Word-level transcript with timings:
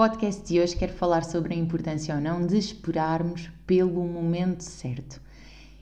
Podcast 0.00 0.48
de 0.48 0.58
hoje 0.58 0.76
quero 0.76 0.94
falar 0.94 1.22
sobre 1.24 1.52
a 1.52 1.56
importância 1.58 2.14
ou 2.14 2.22
não 2.22 2.46
de 2.46 2.56
esperarmos 2.56 3.50
pelo 3.66 4.02
momento 4.06 4.62
certo. 4.62 5.20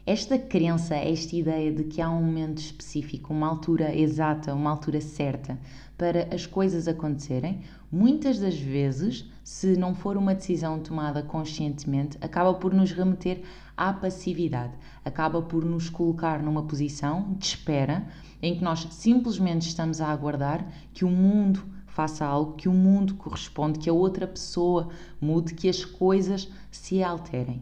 Esta 0.04 0.36
crença, 0.36 0.96
esta 0.96 1.36
ideia 1.36 1.70
de 1.70 1.84
que 1.84 2.02
há 2.02 2.10
um 2.10 2.24
momento 2.24 2.58
específico, 2.58 3.32
uma 3.32 3.46
altura 3.46 3.94
exata, 3.94 4.52
uma 4.52 4.70
altura 4.70 5.00
certa 5.00 5.56
para 5.96 6.34
as 6.34 6.46
coisas 6.46 6.88
acontecerem, 6.88 7.60
muitas 7.92 8.40
das 8.40 8.58
vezes, 8.58 9.24
se 9.44 9.76
não 9.76 9.94
for 9.94 10.16
uma 10.16 10.34
decisão 10.34 10.80
tomada 10.80 11.22
conscientemente, 11.22 12.18
acaba 12.20 12.52
por 12.54 12.74
nos 12.74 12.90
remeter 12.90 13.42
à 13.76 13.92
passividade, 13.92 14.72
acaba 15.04 15.40
por 15.40 15.64
nos 15.64 15.88
colocar 15.88 16.42
numa 16.42 16.64
posição 16.64 17.36
de 17.38 17.46
espera 17.46 18.04
em 18.42 18.56
que 18.56 18.64
nós 18.64 18.84
simplesmente 18.90 19.68
estamos 19.68 20.00
a 20.00 20.08
aguardar 20.08 20.66
que 20.92 21.04
o 21.04 21.08
mundo 21.08 21.77
faça 21.98 22.24
algo, 22.24 22.52
que 22.52 22.68
o 22.68 22.72
mundo 22.72 23.16
corresponde, 23.16 23.80
que 23.80 23.90
a 23.90 23.92
outra 23.92 24.24
pessoa 24.24 24.88
mude, 25.20 25.52
que 25.52 25.68
as 25.68 25.84
coisas 25.84 26.48
se 26.70 27.02
alterem. 27.02 27.60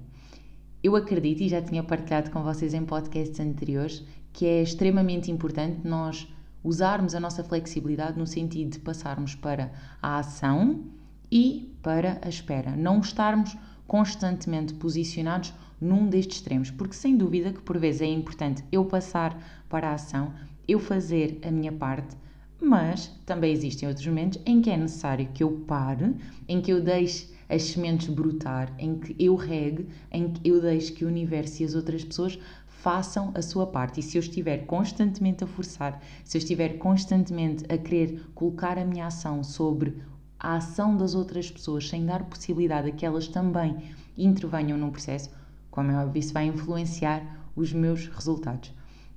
Eu 0.83 0.94
acredito, 0.94 1.42
e 1.42 1.48
já 1.48 1.62
tinha 1.62 1.83
partilhado 1.83 2.30
com 2.30 2.42
vocês 2.42 2.74
em 2.74 2.84
podcasts 2.84 3.41
anteriores, 3.41 4.05
que 4.34 4.44
é 4.44 4.62
extremamente 4.62 5.30
importante 5.30 5.88
nós 5.88 6.28
usarmos 6.62 7.14
a 7.14 7.20
nossa 7.20 7.42
flexibilidade 7.42 8.19
no 8.19 8.27
sentido 8.27 8.72
de 8.72 8.78
passarmos 8.78 9.34
para 9.34 9.72
a 10.02 10.19
ação 10.19 10.84
e 11.33 11.74
para 11.83 12.20
a 12.20 12.28
espera. 12.28 12.77
Não 12.77 13.00
estarmos 13.00 13.56
constantemente 13.86 14.74
posicionados 14.74 15.55
num 15.80 16.11
destes 16.11 16.36
extremos, 16.36 16.70
porque 16.70 16.94
sem 16.94 17.16
dúvida 17.16 17.55
que 17.55 17.62
por 17.62 17.78
vezes 17.78 18.02
é 18.02 18.06
importante 18.06 18.62
eu 18.70 18.84
passar 18.84 19.64
para 19.66 19.89
a 19.89 19.94
ação, 19.94 20.34
eu 20.68 20.78
fazer 20.78 21.41
a 21.42 21.50
minha 21.50 21.72
parte, 21.72 22.14
mas 22.60 23.08
também 23.24 23.52
existem 23.52 23.88
outros 23.88 24.06
momentos 24.06 24.40
em 24.46 24.60
que 24.60 24.70
é 24.70 24.76
necessário 24.76 25.28
que 25.32 25.42
eu 25.42 25.64
pare, 25.66 26.14
em 26.48 26.60
que 26.60 26.72
eu 26.72 26.80
deixe 26.80 27.34
as 27.48 27.62
sementes 27.62 28.08
brotar, 28.08 28.72
em 28.78 28.98
que 28.98 29.14
eu 29.18 29.36
regue, 29.36 29.88
em 30.10 30.32
que 30.32 30.48
eu 30.48 30.60
deixe 30.60 30.92
que 30.92 31.04
o 31.04 31.08
universo 31.08 31.62
e 31.62 31.64
as 31.64 31.74
outras 31.74 32.04
pessoas 32.04 32.38
façam 32.66 33.32
a 33.34 33.42
sua 33.42 33.66
parte. 33.66 34.00
E 34.00 34.02
se 34.02 34.16
eu 34.16 34.20
estiver 34.20 34.66
constantemente 34.66 35.44
a 35.44 35.46
forçar, 35.46 36.00
se 36.24 36.36
eu 36.36 36.40
estiver 36.40 36.78
constantemente 36.78 37.64
a 37.72 37.78
querer 37.78 38.27
colocar 38.34 38.78
a 38.78 38.84
minha 38.84 39.06
ação 39.06 39.42
sobre 39.42 40.02
a 40.38 40.56
ação 40.56 40.96
das 40.96 41.14
outras 41.14 41.50
pessoas, 41.50 41.88
sem 41.88 42.04
dar 42.04 42.24
possibilidade 42.24 42.88
a 42.88 42.92
que 42.92 43.06
elas 43.06 43.28
também 43.28 43.77
intervenham 44.16 44.78
no 44.78 44.90
processo, 44.90 45.30
como 45.70 45.90
é 45.90 45.96
óbvio, 45.96 46.20
isso 46.20 46.32
vai 46.32 46.46
influenciar 46.46 47.22
os 47.54 47.72
meus 47.72 48.06
resultados. 48.08 48.72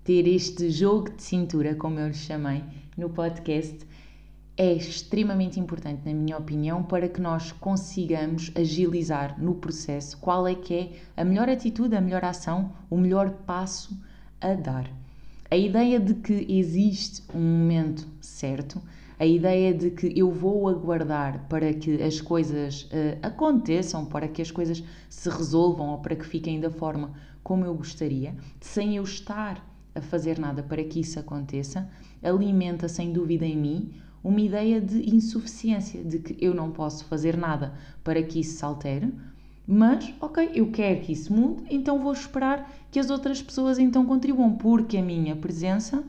Ter 0.10 0.28
este 0.28 0.72
jogo 0.72 1.12
de 1.12 1.22
cintura, 1.22 1.76
como 1.76 2.00
eu 2.00 2.08
lhe 2.08 2.16
chamei, 2.16 2.64
no 2.98 3.12
podcast 3.12 3.78
é 4.58 4.74
extremamente 4.74 5.60
importante, 5.60 6.02
na 6.04 6.12
minha 6.12 6.36
opinião, 6.36 6.82
para 6.82 7.08
que 7.08 7.22
nós 7.22 7.52
consigamos 7.52 8.52
agilizar 8.56 9.40
no 9.40 9.54
processo 9.54 10.18
qual 10.18 10.48
é 10.48 10.56
que 10.56 10.74
é 10.74 10.92
a 11.16 11.24
melhor 11.24 11.48
atitude, 11.48 11.96
a 11.96 12.02
melhor 12.02 12.26
ação, 12.26 12.74
o 12.90 12.98
melhor 12.98 13.30
passo 13.46 14.02
a 14.42 14.56
dar. 14.56 14.90
A 15.48 15.56
ideia 15.56 16.00
de 16.00 16.16
que 16.16 16.44
existe 16.50 17.22
um 17.32 17.40
momento 17.40 18.08
certo, 18.20 18.82
a 19.20 19.28
ideia 19.28 19.72
de 19.76 19.92
que 19.92 20.12
eu 20.20 20.32
vou 20.32 20.68
aguardar 20.70 21.46
para 21.48 21.72
que 21.72 22.02
as 22.02 22.20
coisas 22.20 22.86
uh, 22.86 23.20
aconteçam, 23.22 24.08
para 24.08 24.28
que 24.28 24.42
as 24.42 24.50
coisas 24.50 24.84
se 25.08 25.30
resolvam 25.30 25.90
ou 25.90 26.00
para 26.00 26.16
que 26.16 26.26
fiquem 26.26 26.60
da 26.60 26.72
forma 26.72 27.14
como 27.44 27.64
eu 27.64 27.76
gostaria, 27.76 28.36
sem 28.60 28.96
eu 28.96 29.04
estar 29.04 29.69
a 29.94 30.02
fazer 30.02 30.40
nada 30.40 30.64
para 30.64 30.84
que 30.84 31.00
isso 31.00 31.20
aconteça, 31.20 31.90
alimenta 32.22 32.88
sem 32.88 33.12
dúvida 33.12 33.46
em 33.46 33.58
mim 33.58 33.94
uma 34.24 34.42
ideia 34.42 34.82
de 34.82 35.16
insuficiência, 35.16 36.04
de 36.04 36.20
que 36.20 36.38
eu 36.44 36.54
não 36.54 36.72
posso 36.72 37.06
fazer 37.06 37.38
nada 37.38 37.74
para 38.04 38.22
que 38.22 38.40
isso 38.40 38.58
se 38.58 38.66
altere, 38.66 39.14
mas, 39.66 40.14
ok, 40.20 40.50
eu 40.56 40.72
quero 40.72 41.02
que 41.02 41.12
isso 41.12 41.32
mude, 41.32 41.64
então 41.70 42.00
vou 42.00 42.12
esperar 42.12 42.70
que 42.92 43.00
as 43.00 43.10
outras 43.10 43.42
pessoas 43.42 43.78
então 43.78 44.06
contribuam, 44.06 44.56
porque 44.56 44.98
a 44.98 45.02
minha 45.02 45.36
presença, 45.36 46.04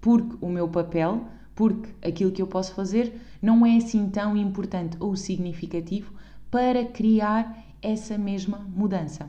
porque 0.00 0.36
o 0.40 0.48
meu 0.48 0.68
papel, 0.68 1.24
porque 1.54 1.88
aquilo 2.06 2.30
que 2.30 2.42
eu 2.42 2.46
posso 2.46 2.74
fazer 2.74 3.18
não 3.40 3.64
é 3.64 3.76
assim 3.76 4.08
tão 4.10 4.36
importante 4.36 4.96
ou 5.00 5.16
significativo 5.16 6.12
para 6.50 6.84
criar 6.84 7.64
essa 7.80 8.18
mesma 8.18 8.58
mudança. 8.58 9.28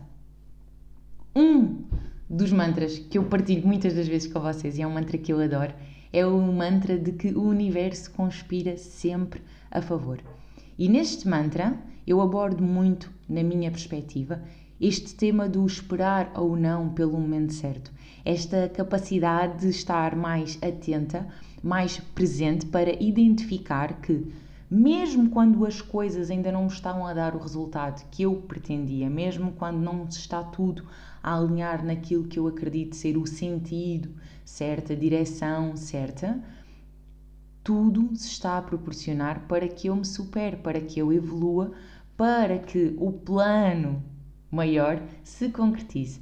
Um 1.36 1.84
dos 2.30 2.52
mantras 2.52 3.00
que 3.00 3.18
eu 3.18 3.24
partilho 3.24 3.66
muitas 3.66 3.94
das 3.94 4.08
vezes 4.08 4.32
com 4.32 4.40
vocês 4.40 4.78
e 4.78 4.82
é 4.82 4.88
um 4.88 4.94
mantra 4.94 5.18
que 5.18 5.34
eu 5.34 5.40
adoro 5.40 5.74
é 6.12 6.26
o 6.26 6.42
mantra 6.42 6.98
de 6.98 7.12
que 7.12 7.30
o 7.30 7.44
universo 7.44 8.12
conspira 8.12 8.78
sempre 8.78 9.42
a 9.70 9.82
favor. 9.82 10.20
E 10.78 10.90
neste 10.90 11.28
mantra 11.28 11.78
eu 12.06 12.20
abordo 12.22 12.64
muito, 12.64 13.12
na 13.28 13.44
minha 13.44 13.70
perspectiva, 13.70 14.42
este 14.82 15.14
tema 15.14 15.48
do 15.48 15.66
esperar 15.66 16.32
ou 16.36 16.56
não 16.56 16.90
pelo 16.90 17.20
momento 17.20 17.54
certo. 17.54 17.92
Esta 18.26 18.68
capacidade 18.70 19.60
de 19.60 19.70
estar 19.70 20.16
mais 20.16 20.58
atenta, 20.64 21.28
mais 21.62 22.00
presente 22.16 22.66
para 22.66 22.92
identificar 23.04 24.02
que, 24.02 24.26
mesmo 24.70 25.30
quando 25.30 25.66
as 25.66 25.82
coisas 25.82 26.30
ainda 26.30 26.52
não 26.52 26.68
estão 26.68 27.08
a 27.08 27.14
dar 27.14 27.36
o 27.36 27.40
resultado 27.40 28.08
que 28.12 28.24
eu 28.24 28.36
pretendia, 28.36 29.10
mesmo 29.10 29.54
quando 29.54 29.78
não 29.78 30.06
está 30.06 30.44
tudo 30.44 30.86
a 31.24 31.36
alinhar 31.36 31.84
naquilo 31.84 32.28
que 32.28 32.38
eu 32.38 32.48
acredito 32.48 32.96
ser 32.96 33.18
o 33.18 33.26
sentido, 33.26 34.14
certa 34.46 34.96
direção 34.96 35.76
certa, 35.76 36.40
tudo 37.64 38.16
se 38.16 38.28
está 38.28 38.58
a 38.58 38.62
proporcionar 38.62 39.48
para 39.48 39.68
que 39.68 39.88
eu 39.88 39.96
me 39.96 40.06
supere, 40.06 40.58
para 40.58 40.80
que 40.80 41.00
eu 41.00 41.12
evolua, 41.12 41.72
para 42.16 42.60
que 42.60 42.96
o 42.98 43.12
plano 43.12 44.04
maior 44.52 45.02
se 45.24 45.50
concretize. 45.50 46.22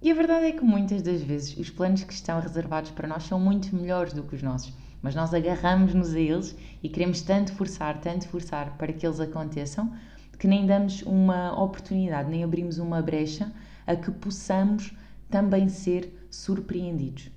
E 0.00 0.10
a 0.10 0.14
verdade 0.14 0.46
é 0.46 0.52
que 0.52 0.64
muitas 0.64 1.02
das 1.02 1.20
vezes 1.20 1.56
os 1.56 1.70
planos 1.70 2.04
que 2.04 2.12
estão 2.12 2.40
reservados 2.40 2.92
para 2.92 3.08
nós 3.08 3.24
são 3.24 3.40
muito 3.40 3.74
melhores 3.74 4.12
do 4.12 4.22
que 4.22 4.36
os 4.36 4.42
nossos, 4.42 4.72
mas 5.02 5.14
nós 5.14 5.32
agarramos-nos 5.32 6.14
a 6.14 6.20
eles 6.20 6.56
e 6.82 6.88
queremos 6.88 7.22
tanto 7.22 7.52
forçar, 7.52 8.00
tanto 8.00 8.28
forçar 8.28 8.76
para 8.76 8.92
que 8.92 9.06
eles 9.06 9.20
aconteçam, 9.20 9.92
que 10.38 10.46
nem 10.46 10.66
damos 10.66 11.02
uma 11.02 11.52
oportunidade, 11.60 12.30
nem 12.30 12.44
abrimos 12.44 12.78
uma 12.78 13.02
brecha 13.02 13.52
a 13.86 13.96
que 13.96 14.10
possamos 14.10 14.92
também 15.28 15.68
ser 15.68 16.26
surpreendidos. 16.30 17.30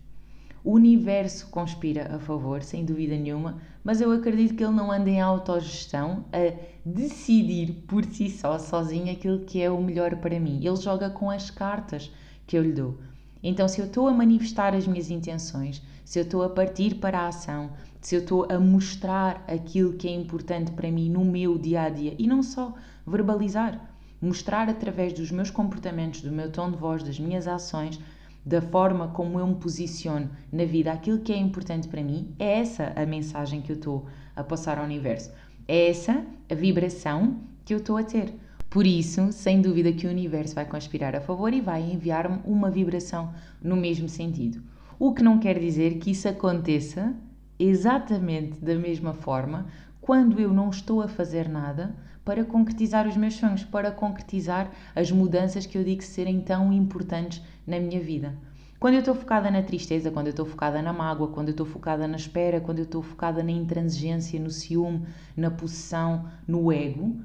O 0.64 0.74
universo 0.74 1.48
conspira 1.48 2.16
a 2.16 2.20
favor, 2.20 2.62
sem 2.62 2.86
dúvida 2.86 3.16
nenhuma, 3.16 3.60
mas 3.84 4.00
eu 4.00 4.12
acredito 4.12 4.56
que 4.56 4.64
ele 4.64 4.76
não 4.76 4.92
anda 4.92 5.10
em 5.10 5.20
autogestão 5.20 6.26
a 6.32 6.54
decidir 6.86 7.84
por 7.88 8.06
si 8.06 8.30
só, 8.30 8.60
sozinho, 8.60 9.12
aquilo 9.12 9.40
que 9.40 9.60
é 9.60 9.72
o 9.72 9.82
melhor 9.82 10.18
para 10.18 10.40
mim. 10.40 10.64
Ele 10.64 10.76
joga 10.76 11.10
com 11.10 11.32
as 11.32 11.50
cartas 11.50 12.12
que 12.46 12.56
eu 12.56 12.62
lhe 12.62 12.74
dou. 12.74 13.00
Então, 13.44 13.68
se 13.68 13.80
eu 13.80 13.86
estou 13.86 14.08
a 14.08 14.14
manifestar 14.14 14.76
as 14.76 14.88
minhas 14.88 15.10
intenções, 15.10 15.82
se 16.06 16.20
eu 16.20 16.24
estou 16.24 16.44
a 16.44 16.50
partir 16.50 16.96
para 16.96 17.22
a 17.22 17.28
ação, 17.28 17.72
se 18.00 18.16
eu 18.16 18.22
estou 18.22 18.48
a 18.50 18.60
mostrar 18.60 19.44
aquilo 19.48 19.94
que 19.94 20.08
é 20.08 20.12
importante 20.12 20.72
para 20.72 20.92
mim 20.92 21.10
no 21.10 21.24
meu 21.24 21.58
dia 21.58 21.84
a 21.84 21.90
dia 21.90 22.16
e 22.18 22.28
não 22.28 22.44
só 22.44 22.74
verbalizar, 23.06 23.96
mostrar 24.22 24.70
através 24.70 25.14
dos 25.14 25.32
meus 25.32 25.50
comportamentos, 25.50 26.22
do 26.22 26.32
meu 26.32 26.52
tom 26.52 26.70
de 26.70 26.78
voz, 26.78 27.02
das 27.02 27.20
minhas 27.20 27.48
ações, 27.48 28.00
da 28.46 28.62
forma 28.62 29.08
como 29.10 29.40
eu 29.40 29.48
me 29.48 29.56
posiciono 29.56 30.30
na 30.52 30.66
vida, 30.66 30.92
aquilo 30.92 31.20
que 31.20 31.32
é 31.32 31.38
importante 31.38 31.88
para 31.88 32.04
mim, 32.04 32.34
é 32.40 32.60
essa 32.60 32.92
a 32.96 33.06
mensagem 33.06 33.62
que 33.62 33.72
eu 33.72 33.76
estou 33.76 34.08
a 34.36 34.44
passar 34.44 34.78
ao 34.78 34.86
universo. 34.86 35.32
É 35.68 35.90
essa 35.90 36.26
a 36.50 36.56
vibração 36.56 37.38
que 37.64 37.74
eu 37.74 37.78
estou 37.78 37.98
a 37.98 38.04
ter. 38.04 38.34
Por 38.72 38.88
isso, 38.88 39.34
sem 39.34 39.62
dúvida 39.62 39.92
que 39.92 40.08
o 40.08 40.10
universo 40.10 40.56
vai 40.56 40.64
conspirar 40.64 41.14
a 41.14 41.20
favor 41.20 41.54
e 41.54 41.60
vai 41.60 41.82
enviar-me 41.82 42.40
uma 42.46 42.72
vibração 42.72 43.34
no 43.62 43.76
mesmo 43.76 44.08
sentido. 44.08 44.64
O 44.98 45.14
que 45.14 45.22
não 45.22 45.40
quer 45.40 45.60
dizer 45.60 45.96
que 45.98 46.12
isso 46.12 46.30
aconteça 46.30 47.14
exatamente 47.60 48.64
da 48.64 48.74
mesma 48.76 49.14
forma 49.14 49.68
quando 50.00 50.40
eu 50.40 50.54
não 50.54 50.70
estou 50.70 51.02
a 51.02 51.10
fazer 51.10 51.50
nada 51.50 51.94
para 52.24 52.46
concretizar 52.46 53.06
os 53.06 53.18
meus 53.18 53.34
sonhos, 53.34 53.66
para 53.66 53.92
concretizar 53.92 54.72
as 54.96 55.12
mudanças 55.12 55.66
que 55.66 55.78
eu 55.78 55.84
digo 55.84 56.02
serem 56.02 56.40
tão 56.40 56.72
importantes 56.72 57.42
na 57.68 57.78
minha 57.78 58.00
vida. 58.00 58.38
Quando 58.80 58.94
eu 58.94 59.02
estou 59.02 59.16
focada 59.16 59.52
na 59.52 59.62
tristeza, 59.62 60.12
quando 60.12 60.28
eu 60.28 60.32
estou 60.32 60.46
focada 60.46 60.82
na 60.82 60.94
mágoa, 60.94 61.28
quando 61.28 61.50
eu 61.50 61.52
estou 61.52 61.66
focada 61.66 62.08
na 62.08 62.16
espera, 62.16 62.62
quando 62.62 62.80
eu 62.80 62.86
estou 62.86 63.04
focada 63.04 63.44
na 63.44 63.52
intransigência, 63.52 64.40
no 64.40 64.50
ciúme, 64.50 65.06
na 65.36 65.52
possessão, 65.52 66.26
no 66.48 66.72
ego, 66.72 67.20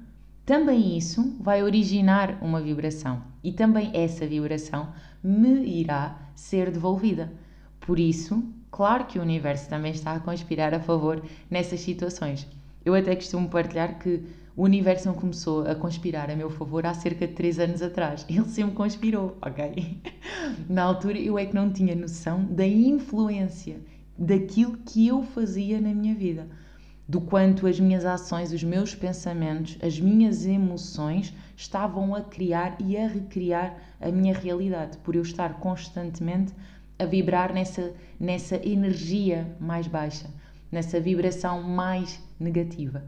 também 0.46 0.96
isso 0.96 1.36
vai 1.40 1.64
originar 1.64 2.38
uma 2.40 2.60
vibração 2.60 3.20
e 3.42 3.52
também 3.52 3.90
essa 3.92 4.24
vibração 4.24 4.92
me 5.20 5.80
irá 5.80 6.16
ser 6.36 6.70
devolvida. 6.70 7.32
Por 7.80 7.98
isso, 7.98 8.44
claro 8.70 9.06
que 9.06 9.18
o 9.18 9.22
universo 9.22 9.68
também 9.68 9.90
está 9.90 10.12
a 10.12 10.20
conspirar 10.20 10.72
a 10.72 10.78
favor 10.78 11.20
nessas 11.50 11.80
situações. 11.80 12.46
Eu 12.84 12.94
até 12.94 13.16
costumo 13.16 13.48
partilhar 13.48 13.98
que 13.98 14.22
o 14.56 14.62
universo 14.62 15.08
não 15.08 15.14
começou 15.16 15.66
a 15.66 15.74
conspirar 15.74 16.30
a 16.30 16.36
meu 16.36 16.48
favor 16.48 16.86
há 16.86 16.94
cerca 16.94 17.26
de 17.26 17.34
3 17.34 17.58
anos 17.58 17.82
atrás. 17.82 18.24
Ele 18.30 18.44
sempre 18.44 18.76
conspirou, 18.76 19.36
ok? 19.42 20.00
Na 20.70 20.84
altura 20.84 21.18
eu 21.18 21.36
é 21.36 21.44
que 21.44 21.56
não 21.56 21.72
tinha 21.72 21.96
noção 21.96 22.44
da 22.44 22.64
influência 22.64 23.80
daquilo 24.16 24.76
que 24.86 25.08
eu 25.08 25.24
fazia 25.24 25.80
na 25.80 25.92
minha 25.92 26.14
vida. 26.14 26.46
Do 27.08 27.20
quanto 27.20 27.68
as 27.68 27.78
minhas 27.78 28.04
ações, 28.04 28.52
os 28.52 28.64
meus 28.64 28.92
pensamentos, 28.92 29.78
as 29.80 30.00
minhas 30.00 30.44
emoções 30.44 31.32
estavam 31.56 32.14
a 32.16 32.20
criar 32.20 32.76
e 32.80 32.96
a 32.96 33.06
recriar 33.06 33.76
a 34.00 34.10
minha 34.10 34.34
realidade, 34.34 34.98
por 34.98 35.14
eu 35.14 35.22
estar 35.22 35.60
constantemente 35.60 36.52
a 36.98 37.04
vibrar 37.04 37.52
nessa, 37.52 37.92
nessa 38.18 38.56
energia 38.56 39.56
mais 39.60 39.86
baixa, 39.86 40.28
nessa 40.72 40.98
vibração 40.98 41.62
mais 41.62 42.20
negativa. 42.40 43.04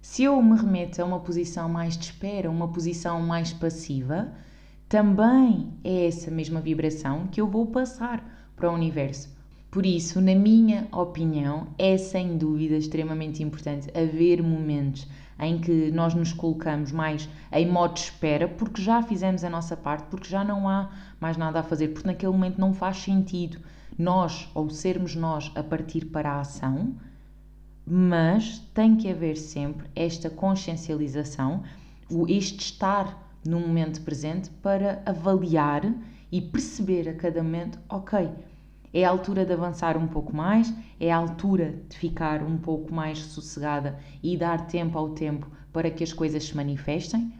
Se 0.00 0.24
eu 0.24 0.42
me 0.42 0.56
remeto 0.56 1.00
a 1.00 1.04
uma 1.04 1.20
posição 1.20 1.68
mais 1.68 1.96
de 1.96 2.06
espera, 2.06 2.50
uma 2.50 2.66
posição 2.66 3.22
mais 3.22 3.52
passiva, 3.52 4.32
também 4.88 5.72
é 5.84 6.08
essa 6.08 6.28
mesma 6.28 6.60
vibração 6.60 7.28
que 7.28 7.40
eu 7.40 7.46
vou 7.46 7.66
passar 7.66 8.50
para 8.56 8.68
o 8.68 8.74
universo. 8.74 9.30
Por 9.72 9.86
isso, 9.86 10.20
na 10.20 10.34
minha 10.34 10.86
opinião, 10.92 11.68
é 11.78 11.96
sem 11.96 12.36
dúvida 12.36 12.76
extremamente 12.76 13.42
importante 13.42 13.88
haver 13.98 14.42
momentos 14.42 15.08
em 15.40 15.58
que 15.58 15.90
nós 15.90 16.12
nos 16.12 16.30
colocamos 16.30 16.92
mais 16.92 17.26
em 17.50 17.66
modo 17.66 17.94
de 17.94 18.00
espera, 18.00 18.46
porque 18.46 18.82
já 18.82 19.02
fizemos 19.02 19.42
a 19.42 19.48
nossa 19.48 19.74
parte, 19.74 20.08
porque 20.10 20.28
já 20.28 20.44
não 20.44 20.68
há 20.68 20.90
mais 21.18 21.38
nada 21.38 21.60
a 21.60 21.62
fazer, 21.62 21.88
porque 21.88 22.06
naquele 22.06 22.32
momento 22.32 22.60
não 22.60 22.74
faz 22.74 22.98
sentido 22.98 23.60
nós 23.98 24.46
ou 24.54 24.68
sermos 24.68 25.16
nós 25.16 25.50
a 25.54 25.62
partir 25.62 26.04
para 26.04 26.32
a 26.32 26.40
ação, 26.40 26.94
mas 27.86 28.58
tem 28.74 28.94
que 28.94 29.10
haver 29.10 29.38
sempre 29.38 29.88
esta 29.96 30.28
consciencialização, 30.28 31.62
este 32.28 32.60
estar 32.60 33.34
no 33.42 33.58
momento 33.58 34.02
presente 34.02 34.50
para 34.50 35.02
avaliar 35.06 35.90
e 36.30 36.42
perceber 36.42 37.08
a 37.08 37.14
cada 37.14 37.42
momento, 37.42 37.78
ok, 37.88 38.28
é 38.92 39.04
a 39.04 39.10
altura 39.10 39.44
de 39.44 39.52
avançar 39.52 39.96
um 39.96 40.06
pouco 40.06 40.34
mais, 40.34 40.72
é 41.00 41.10
a 41.10 41.16
altura 41.16 41.82
de 41.88 41.96
ficar 41.96 42.42
um 42.42 42.58
pouco 42.58 42.92
mais 42.92 43.18
sossegada 43.18 43.98
e 44.22 44.36
dar 44.36 44.66
tempo 44.66 44.98
ao 44.98 45.10
tempo 45.10 45.50
para 45.72 45.90
que 45.90 46.04
as 46.04 46.12
coisas 46.12 46.44
se 46.44 46.56
manifestem. 46.56 47.32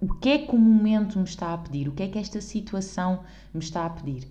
O 0.00 0.12
que 0.12 0.28
é 0.28 0.38
que 0.38 0.54
o 0.54 0.58
momento 0.58 1.18
me 1.18 1.24
está 1.24 1.54
a 1.54 1.58
pedir? 1.58 1.88
O 1.88 1.92
que 1.92 2.02
é 2.02 2.08
que 2.08 2.18
esta 2.18 2.40
situação 2.40 3.20
me 3.54 3.60
está 3.60 3.86
a 3.86 3.90
pedir? 3.90 4.28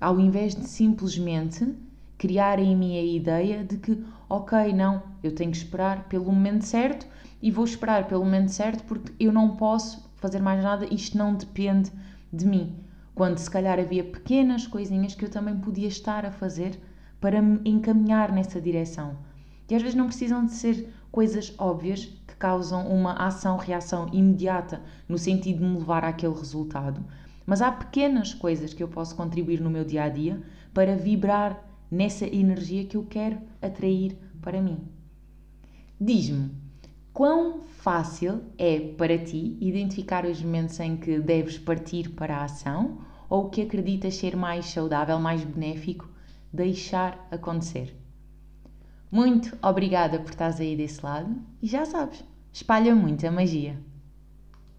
Ao 0.00 0.20
invés 0.20 0.54
de 0.54 0.66
simplesmente 0.66 1.74
criar 2.16 2.58
em 2.58 2.76
mim 2.76 2.98
a 2.98 3.02
ideia 3.02 3.64
de 3.64 3.78
que, 3.78 4.04
ok, 4.28 4.72
não, 4.72 5.02
eu 5.22 5.34
tenho 5.34 5.50
que 5.50 5.56
esperar 5.56 6.04
pelo 6.04 6.26
momento 6.26 6.64
certo 6.64 7.06
e 7.42 7.50
vou 7.50 7.64
esperar 7.64 8.06
pelo 8.06 8.24
momento 8.24 8.50
certo 8.50 8.84
porque 8.84 9.12
eu 9.18 9.32
não 9.32 9.56
posso 9.56 10.08
fazer 10.16 10.40
mais 10.40 10.62
nada, 10.62 10.86
isto 10.92 11.16
não 11.16 11.34
depende 11.34 11.90
de 12.30 12.46
mim. 12.46 12.76
Quando 13.14 13.38
se 13.38 13.50
calhar 13.50 13.78
havia 13.78 14.04
pequenas 14.04 14.66
coisinhas 14.66 15.14
que 15.14 15.24
eu 15.24 15.30
também 15.30 15.56
podia 15.56 15.88
estar 15.88 16.24
a 16.24 16.30
fazer 16.30 16.80
para 17.20 17.42
me 17.42 17.60
encaminhar 17.64 18.32
nessa 18.32 18.60
direção. 18.60 19.18
E 19.68 19.74
às 19.74 19.82
vezes 19.82 19.96
não 19.96 20.06
precisam 20.06 20.44
de 20.44 20.52
ser 20.52 20.92
coisas 21.12 21.54
óbvias 21.58 22.04
que 22.26 22.34
causam 22.36 22.88
uma 22.88 23.12
ação-reação 23.14 24.08
imediata 24.12 24.80
no 25.08 25.18
sentido 25.18 25.58
de 25.58 25.64
me 25.64 25.78
levar 25.78 26.04
àquele 26.04 26.34
resultado. 26.34 27.04
Mas 27.44 27.60
há 27.60 27.70
pequenas 27.70 28.32
coisas 28.32 28.72
que 28.72 28.82
eu 28.82 28.88
posso 28.88 29.16
contribuir 29.16 29.60
no 29.60 29.70
meu 29.70 29.84
dia 29.84 30.04
a 30.04 30.08
dia 30.08 30.42
para 30.72 30.96
vibrar 30.96 31.62
nessa 31.90 32.24
energia 32.26 32.84
que 32.84 32.96
eu 32.96 33.04
quero 33.04 33.38
atrair 33.60 34.16
para 34.40 34.62
mim. 34.62 34.78
Diz-me, 36.00 36.50
quão 37.12 37.60
fácil 37.60 38.42
é 38.56 38.80
para 38.80 39.18
ti 39.18 39.56
identificar 39.60 40.24
os 40.24 40.42
momentos 40.42 40.78
em 40.80 40.96
que 40.96 41.18
deves 41.18 41.58
partir 41.58 42.10
para 42.10 42.38
a 42.38 42.44
ação 42.44 42.98
ou 43.28 43.48
que 43.48 43.62
acreditas 43.62 44.16
ser 44.16 44.36
mais 44.36 44.66
saudável, 44.66 45.18
mais 45.18 45.42
benéfico 45.44 46.08
deixar 46.52 47.26
acontecer? 47.30 47.96
Muito 49.10 49.56
obrigada 49.62 50.20
por 50.20 50.30
estás 50.30 50.60
aí 50.60 50.76
desse 50.76 51.04
lado 51.04 51.36
e 51.60 51.66
já 51.66 51.84
sabes, 51.84 52.24
espalha 52.52 52.94
muita 52.94 53.30
magia. 53.30 53.76